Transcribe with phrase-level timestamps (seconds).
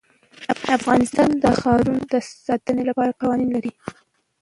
[0.77, 2.13] افغانستان د ښارونو د
[2.47, 3.71] ساتنې لپاره قوانین لري.